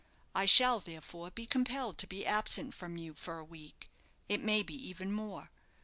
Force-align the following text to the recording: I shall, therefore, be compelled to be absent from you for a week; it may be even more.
I 0.33 0.47
shall, 0.47 0.79
therefore, 0.79 1.29
be 1.29 1.45
compelled 1.45 1.99
to 1.99 2.07
be 2.07 2.25
absent 2.25 2.73
from 2.73 2.97
you 2.97 3.13
for 3.13 3.37
a 3.37 3.45
week; 3.45 3.87
it 4.27 4.41
may 4.41 4.63
be 4.63 4.73
even 4.73 5.11
more. 5.11 5.51